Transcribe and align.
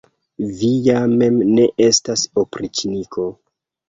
Vi 0.59 0.69
ja 0.85 0.95
mem 1.11 1.37
ne 1.57 1.65
estas 1.87 2.23
opriĉniko! 2.45 3.27